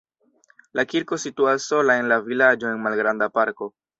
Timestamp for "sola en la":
1.73-2.19